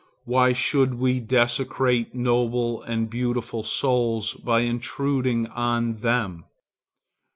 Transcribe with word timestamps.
Why 0.25 0.51
should 0.51 0.95
we 0.95 1.19
desecrate 1.19 2.15
noble 2.15 2.81
and 2.81 3.07
beautiful 3.07 3.61
souls 3.61 4.33
by 4.33 4.61
intruding 4.61 5.45
on 5.49 5.97
them? 5.97 6.45